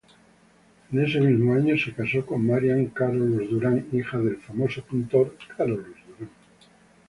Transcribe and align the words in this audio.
En 0.91 1.05
ese 1.05 1.21
mismo 1.21 1.53
año, 1.53 1.75
se 1.77 1.93
casó 1.93 2.25
con 2.25 2.43
Marianne 2.47 2.89
Carolus-Duran, 2.91 3.85
hija 3.91 4.17
del 4.17 4.37
famoso 4.37 4.81
pintor 4.81 5.37
Carolus-Duran. 5.55 6.29